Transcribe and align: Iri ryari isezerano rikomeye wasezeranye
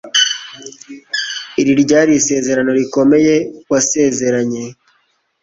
Iri 1.59 1.71
ryari 1.81 2.11
isezerano 2.19 2.71
rikomeye 2.79 3.33
wasezeranye 3.71 4.63